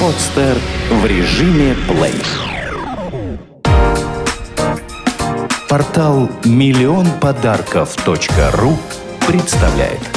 [0.00, 0.56] Подстер
[0.90, 2.14] в режиме плей.
[5.68, 8.76] Портал миллион подарков.ру
[9.26, 10.15] представляет.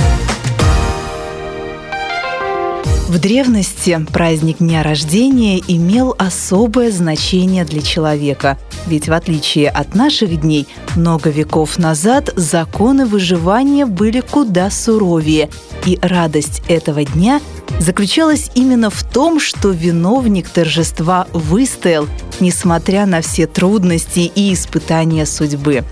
[3.10, 10.42] В древности праздник дня рождения имел особое значение для человека, ведь в отличие от наших
[10.42, 15.50] дней, много веков назад законы выживания были куда суровее,
[15.88, 17.42] и радость этого дня
[17.80, 22.08] заключалась именно в том, что виновник торжества выстоял,
[22.40, 25.84] несмотря на все трудности и испытания судьбы.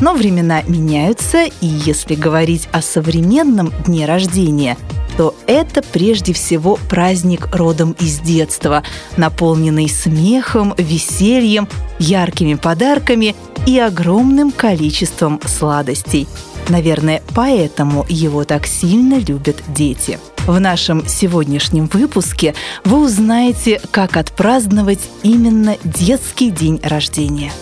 [0.00, 4.78] Но времена меняются, и если говорить о современном дне рождения–
[5.20, 8.82] то это прежде всего праздник родом из детства,
[9.18, 16.26] наполненный смехом, весельем, яркими подарками и огромным количеством сладостей.
[16.70, 20.18] Наверное, поэтому его так сильно любят дети.
[20.46, 22.54] В нашем сегодняшнем выпуске
[22.86, 27.52] вы узнаете, как отпраздновать именно детский день рождения.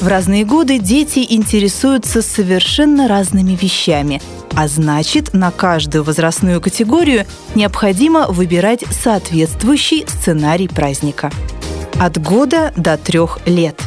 [0.00, 4.20] В разные годы дети интересуются совершенно разными вещами–
[4.56, 11.30] а значит, на каждую возрастную категорию необходимо выбирать соответствующий сценарий праздника.
[12.00, 13.80] От года до трех лет.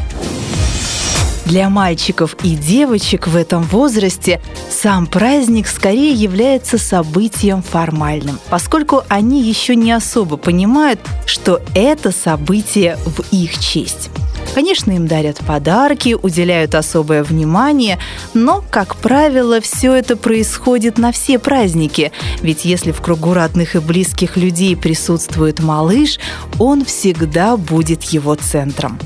[1.45, 9.41] Для мальчиков и девочек в этом возрасте сам праздник скорее является событием формальным, поскольку они
[9.41, 14.09] еще не особо понимают, что это событие в их честь.
[14.57, 17.99] Конечно, им дарят подарки, уделяют особое внимание,
[18.33, 22.11] но, как правило, все это происходит на все праздники.
[22.41, 26.17] Ведь если в кругу родных и близких людей присутствует малыш,
[26.57, 28.97] он всегда будет его центром.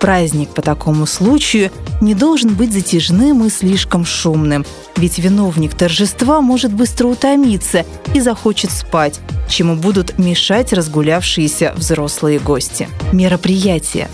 [0.00, 4.64] Праздник по такому случаю не должен быть затяжным и слишком шумным,
[4.96, 12.88] ведь виновник торжества может быстро утомиться и захочет спать, чему будут мешать разгулявшиеся взрослые гости.
[13.12, 14.08] Мероприятия.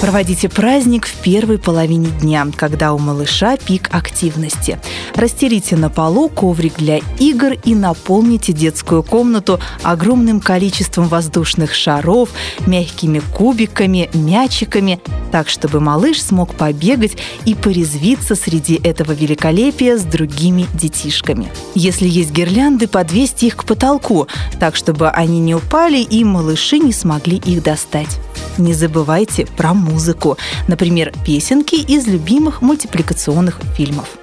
[0.00, 4.78] Проводите праздник в первой половине дня, когда у малыша пик активности.
[5.16, 12.28] Расстелите на полу коврик для игр и наполните детскую комнату огромным количеством воздушных шаров,
[12.64, 15.00] мягкими кубиками, мячиками,
[15.32, 21.50] так, чтобы малыш смог побегать и порезвиться среди этого великолепия с другими детишками.
[21.74, 24.28] Если есть гирлянды, подвесьте их к потолку,
[24.60, 28.20] так, чтобы они не упали и малыши не смогли их достать.
[28.58, 30.36] Не забывайте про музыку,
[30.66, 34.18] например, песенки из любимых мультипликационных фильмов.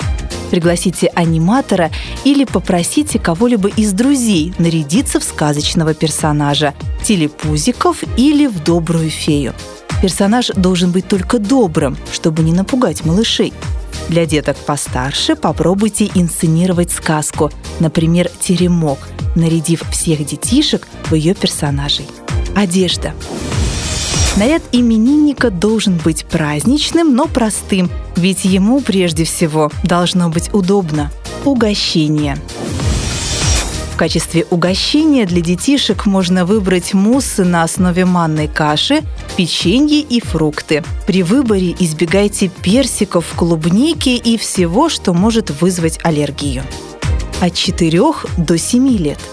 [0.51, 1.89] Пригласите аниматора
[2.23, 6.73] или попросите кого-либо из друзей нарядиться в сказочного персонажа,
[7.03, 9.53] телепузиков или в добрую фею.
[10.01, 13.53] Персонаж должен быть только добрым, чтобы не напугать малышей.
[14.09, 18.99] Для деток постарше попробуйте инсценировать сказку, например, «Теремок»,
[19.35, 22.05] нарядив всех детишек в ее персонажей.
[22.55, 23.13] Одежда.
[24.37, 31.09] Наряд именинника должен быть праздничным, но простым, ведь ему прежде всего должно быть удобно.
[31.45, 32.37] Угощение.
[33.93, 39.03] В качестве угощения для детишек можно выбрать муссы на основе манной каши,
[39.37, 40.83] печенье и фрукты.
[41.07, 46.63] При выборе избегайте персиков, клубники и всего, что может вызвать аллергию.
[47.39, 48.01] От 4
[48.35, 49.19] до 7 лет–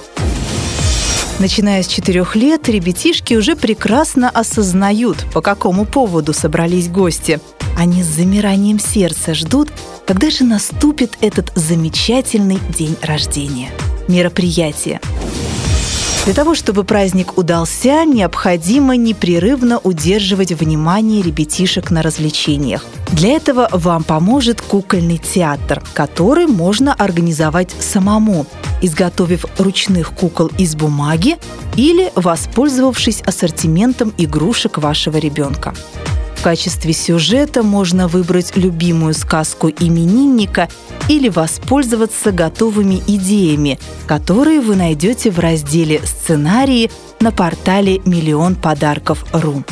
[1.42, 7.40] Начиная с четырех лет, ребятишки уже прекрасно осознают, по какому поводу собрались гости.
[7.76, 9.68] Они с замиранием сердца ждут,
[10.06, 13.70] когда же наступит этот замечательный день рождения.
[14.06, 15.00] Мероприятие.
[16.26, 22.86] Для того, чтобы праздник удался, необходимо непрерывно удерживать внимание ребятишек на развлечениях.
[23.12, 28.46] Для этого вам поможет кукольный театр, который можно организовать самому,
[28.80, 31.36] изготовив ручных кукол из бумаги
[31.76, 35.74] или воспользовавшись ассортиментом игрушек вашего ребенка.
[36.36, 40.68] В качестве сюжета можно выбрать любимую сказку именинника
[41.08, 46.90] или воспользоваться готовыми идеями, которые вы найдете в разделе «Сценарии»
[47.20, 49.62] на портале «Миллион подарков.ру».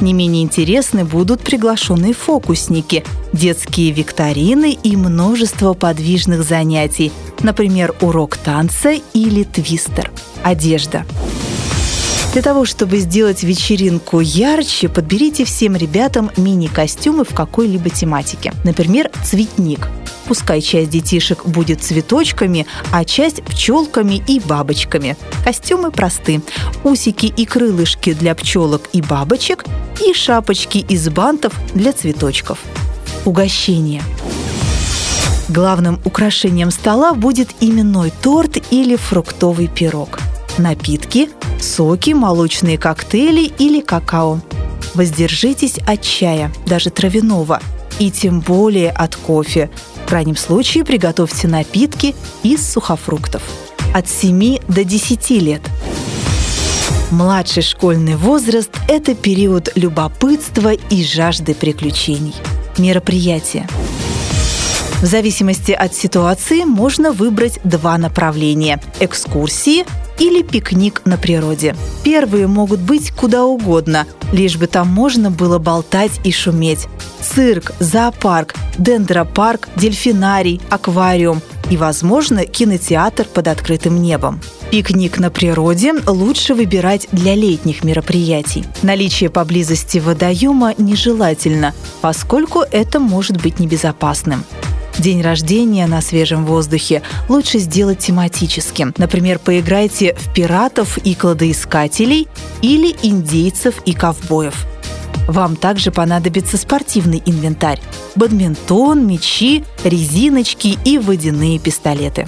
[0.00, 8.92] Не менее интересны будут приглашенные фокусники, детские викторины и множество подвижных занятий, например, урок танца
[9.12, 10.10] или твистер.
[10.44, 11.04] Одежда.
[12.32, 18.52] Для того, чтобы сделать вечеринку ярче, подберите всем ребятам мини-костюмы в какой-либо тематике.
[18.64, 19.88] Например, цветник.
[20.28, 25.16] Пускай часть детишек будет цветочками, а часть пчелками и бабочками.
[25.42, 26.42] Костюмы просты.
[26.84, 29.64] Усики и крылышки для пчелок и бабочек
[30.06, 32.58] и шапочки из бантов для цветочков.
[33.24, 34.02] Угощение.
[35.48, 40.20] Главным украшением стола будет именной торт или фруктовый пирог.
[40.58, 44.40] Напитки, соки, молочные коктейли или какао.
[44.92, 47.60] Воздержитесь от чая, даже травяного,
[47.98, 49.70] и тем более от кофе.
[50.04, 53.42] В крайнем случае приготовьте напитки из сухофруктов.
[53.94, 55.62] От 7 до 10 лет.
[57.10, 62.34] Младший школьный возраст– это период любопытства и жажды приключений.
[62.76, 63.66] Мероприятия–
[65.00, 69.84] в зависимости от ситуации можно выбрать два направления– экскурсии
[70.18, 71.76] или пикник на природе.
[72.02, 76.86] Первые могут быть куда угодно, лишь бы там можно было болтать и шуметь.
[77.20, 84.40] Цирк, зоопарк, дендропарк, дельфинарий, аквариум и, возможно, кинотеатр под открытым небом.
[84.70, 88.64] Пикник на природе лучше выбирать для летних мероприятий.
[88.82, 94.44] Наличие поблизости водоема нежелательно, поскольку это может быть небезопасным.
[94.98, 98.92] День рождения на свежем воздухе лучше сделать тематическим.
[98.98, 102.26] Например, поиграйте в пиратов и кладоискателей
[102.62, 104.66] или индейцев и ковбоев.
[105.28, 107.80] Вам также понадобится спортивный инвентарь–
[108.16, 112.26] бадминтон, мячи, резиночки и водяные пистолеты.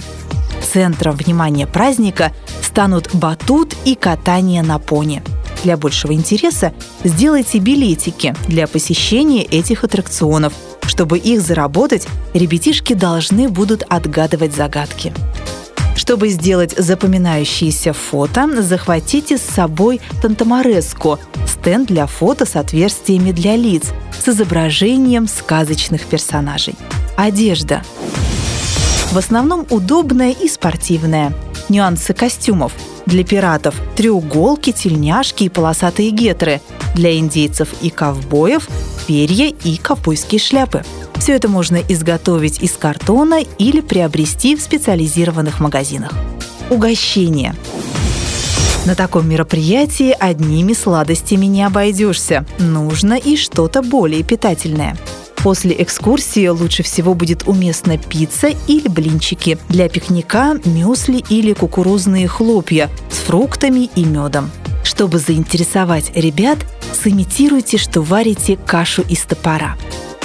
[0.71, 2.31] Центром внимания праздника
[2.61, 5.21] станут батут и катание на пони.
[5.63, 10.53] Для большего интереса сделайте билетики для посещения этих аттракционов–
[10.91, 15.13] чтобы их заработать, ребятишки должны будут отгадывать загадки.
[15.95, 21.17] Чтобы сделать запоминающиеся фото, захватите с собой тантамореску–
[21.47, 23.85] стенд для фото с отверстиями для лиц
[24.19, 26.75] с изображением сказочных персонажей.
[27.15, 27.83] Одежда.
[29.13, 31.33] В основном удобная и спортивная.
[31.69, 32.73] Нюансы костюмов.
[33.05, 36.59] Для пиратов– треуголки, тельняшки и полосатые гетры.
[36.95, 38.67] Для индейцев и ковбоев
[39.07, 40.83] перья и ковбойские шляпы.
[41.15, 46.11] Все это можно изготовить из картона или приобрести в специализированных магазинах.
[46.69, 47.55] Угощение.
[48.85, 52.45] На таком мероприятии одними сладостями не обойдешься.
[52.57, 54.97] Нужно и что-то более питательное.
[55.43, 59.57] После экскурсии лучше всего будет уместна пицца или блинчики.
[59.69, 64.51] Для пикника– мюсли или кукурузные хлопья с фруктами и медом.
[65.01, 66.59] Чтобы заинтересовать ребят,
[66.93, 69.75] сымитируйте, что варите кашу из топора.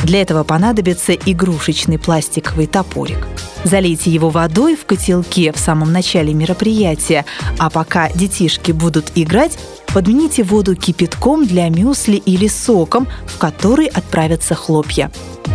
[0.04, 3.26] Для этого понадобится игрушечный пластиковый топорик.
[3.64, 7.24] Залейте его водой в котелке в самом начале мероприятия,
[7.58, 9.58] а пока детишки будут играть,
[9.94, 15.10] подмените воду кипятком для мюсли или соком, в который отправятся хлопья.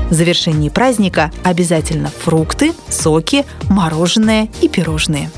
[0.09, 5.29] В завершении праздника обязательно фрукты, соки, мороженое и пирожные.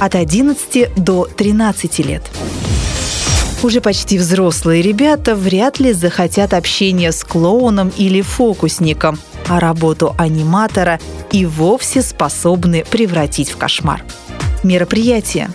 [0.00, 2.28] От 11 до 13 лет.
[3.62, 9.18] Уже почти взрослые ребята вряд ли захотят общения с клоуном или фокусником,
[9.48, 10.98] а работу аниматора
[11.30, 14.02] и вовсе способны превратить в кошмар.
[14.62, 15.50] Мероприятие.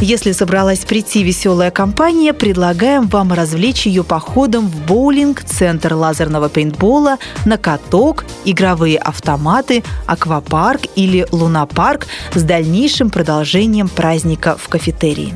[0.00, 7.18] Если собралась прийти веселая компания, предлагаем вам развлечь ее походом в боулинг, центр лазерного пейнтбола,
[7.44, 15.32] на каток, игровые автоматы, аквапарк или лунопарк с дальнейшим продолжением праздника в кафетерии.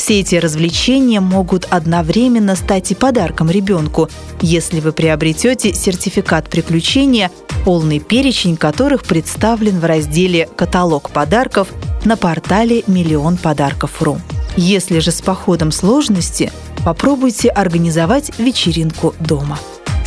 [0.00, 4.08] Все эти развлечения могут одновременно стать и подарком ребенку,
[4.40, 7.30] если вы приобретете сертификат приключения,
[7.66, 11.68] полный перечень которых представлен в разделе «Каталог подарков»
[12.06, 14.18] на портале «Миллион подарков.ру».
[14.56, 16.50] Если же с походом сложности,
[16.82, 19.58] попробуйте организовать вечеринку дома.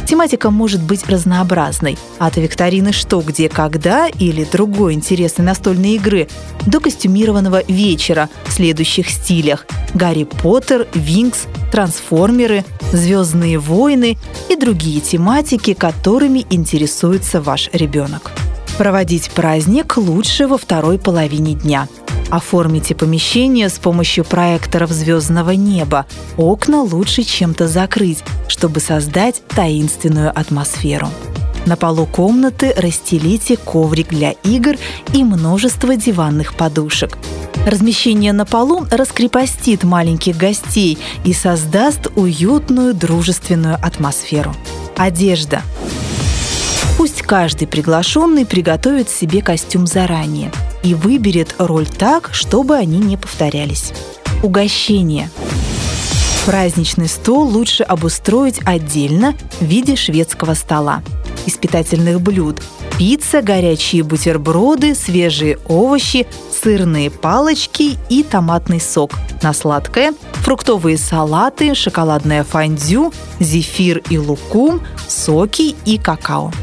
[0.08, 2.00] Тематика может быть разнообразной.
[2.18, 6.30] От викторины «Что, где, когда» или другой интересной настольной игры
[6.66, 14.18] до костюмированного вечера в следующих стилях «Гарри Поттер», «Винкс», «Трансформеры», «Звездные войны»
[14.50, 18.32] и другие тематики, которыми интересуется ваш ребенок.
[18.78, 21.88] Проводить праздник лучше во второй половине дня–
[22.34, 26.08] Оформите помещение с помощью проекторов звездного неба.
[26.36, 31.10] Окна лучше чем-то закрыть, чтобы создать таинственную атмосферу.
[31.68, 34.78] На полу комнаты расстелите коврик для игр
[35.14, 37.20] и множество диванных подушек.
[37.66, 44.54] Размещение на полу раскрепостит маленьких гостей и создаст уютную дружественную атмосферу.
[44.98, 45.62] Одежда.
[46.98, 50.52] Пусть каждый приглашенный приготовит себе костюм заранее–
[50.84, 53.94] и выберет роль так, чтобы они не повторялись.
[54.44, 55.30] Угощение.
[56.46, 61.02] Праздничный стол лучше обустроить отдельно в виде шведского стола.
[61.46, 62.62] Из питательных блюд–
[63.04, 69.12] пицца, горячие бутерброды, свежие овощи, сырные палочки и томатный сок.
[69.42, 74.80] На сладкое– фруктовые салаты, шоколадное фондю, зефир и лукум,
[75.10, 76.54] соки и какао.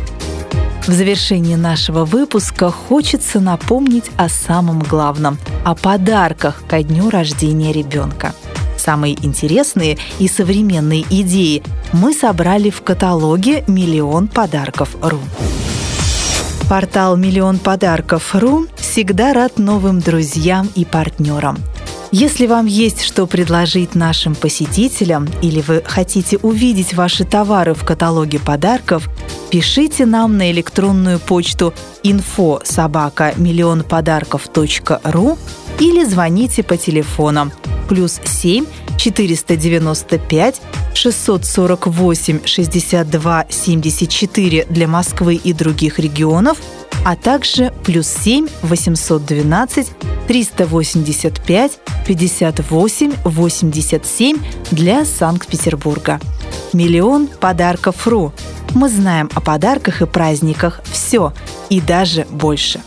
[0.86, 8.32] В завершении нашего выпуска хочется напомнить о самом главном– о подарках ко дню рождения ребенка.
[8.78, 15.20] Самые интересные и современные идеи мы собрали в каталоге «Миллион подарков.ру».
[16.70, 21.58] Портал «Миллион подарков.ру» всегда рад новым друзьям и партнерам–
[22.12, 28.40] если вам есть что предложить нашим посетителям или вы хотите увидеть ваши товары в каталоге
[28.40, 29.08] подарков,
[29.48, 31.72] пишите нам на электронную почту
[32.02, 35.38] info собака миллион подарков.ру
[35.78, 37.52] или звоните по телефонам.
[37.88, 38.66] Плюс 7
[38.98, 40.60] 495
[40.94, 46.58] 648 62 74 для Москвы и других регионов–
[47.04, 49.92] а также плюс 7 812
[50.26, 54.38] 385 58 87
[54.70, 56.20] для Санкт-Петербурга.
[56.72, 58.32] Миллион подарков РУ.
[58.74, 61.32] Мы знаем о подарках и праздниках все
[61.68, 62.80] и даже больше.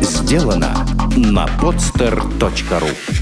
[0.00, 3.21] Сделано на podster.ru